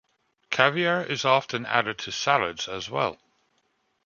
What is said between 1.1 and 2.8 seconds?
often added to salads